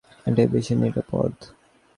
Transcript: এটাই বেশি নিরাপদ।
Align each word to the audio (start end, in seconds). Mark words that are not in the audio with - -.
এটাই 0.25 0.47
বেশি 0.47 0.73
নিরাপদ। 0.75 1.33